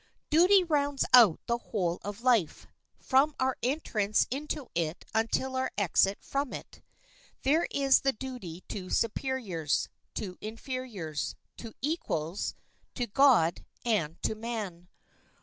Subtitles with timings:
[0.31, 2.65] Duty rounds out the whole of life,
[2.97, 6.81] from our entrance into it until our exit from it.
[7.43, 12.55] There is the duty to superiors, to inferiors, to equals,
[12.95, 14.87] to God and to man.